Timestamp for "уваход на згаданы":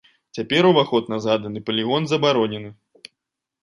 0.71-1.59